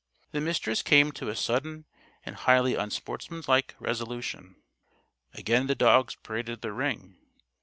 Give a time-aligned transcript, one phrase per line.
[0.31, 1.85] The Mistress came to a sudden
[2.25, 4.55] and highly unsportsmanlike resolution.
[5.35, 7.19] Again the dogs paraded the ring.